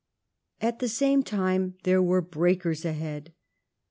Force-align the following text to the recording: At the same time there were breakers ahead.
At 0.61 0.79
the 0.79 0.87
same 0.87 1.21
time 1.21 1.75
there 1.83 2.01
were 2.01 2.23
breakers 2.23 2.85
ahead. 2.85 3.33